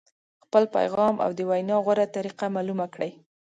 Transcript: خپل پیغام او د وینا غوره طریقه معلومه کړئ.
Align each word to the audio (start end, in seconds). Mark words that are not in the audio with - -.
خپل 0.43 0.63
پیغام 0.75 1.15
او 1.23 1.31
د 1.37 1.39
وینا 1.49 1.77
غوره 1.83 2.05
طریقه 2.15 2.45
معلومه 2.55 2.85
کړئ. 2.93 3.11